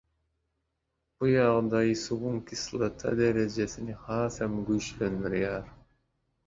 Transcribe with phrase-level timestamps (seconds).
[1.19, 5.75] Bu ýagdaý suwuň kislota derejesini hasam güýçlendirýär.